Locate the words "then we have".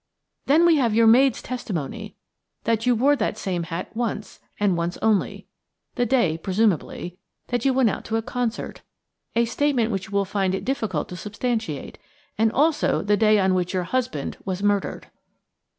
0.47-0.95